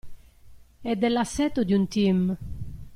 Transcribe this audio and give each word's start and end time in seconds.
E 0.83 0.95
dell'assetto 0.95 1.63
di 1.63 1.75
un 1.75 1.87
team. 1.87 2.37